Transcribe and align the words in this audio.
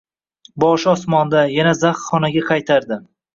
boshi 0.63 0.89
osmonda, 0.93 1.43
yana 1.57 1.75
zax 1.83 2.01
xonaga 2.07 2.45
qaytardi. 2.49 3.01